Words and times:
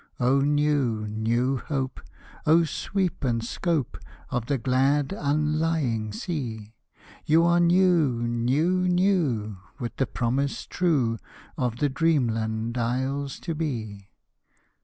O 0.19 0.39
new, 0.41 1.05
new 1.07 1.57
hope! 1.57 1.99
O 2.47 2.63
sweep 2.63 3.23
and 3.23 3.43
scope 3.45 3.99
Of 4.31 4.47
the 4.47 4.57
glad, 4.57 5.13
unlying 5.15 6.11
sea! 6.11 6.73
You 7.27 7.43
are 7.43 7.59
new, 7.59 8.27
new, 8.27 8.87
new 8.87 9.57
with 9.79 9.97
the 9.97 10.07
promise 10.07 10.65
true 10.65 11.19
Of 11.55 11.75
the 11.77 11.89
dreamland 11.89 12.79
isles 12.79 13.39
to 13.41 13.53
be. 13.53 14.09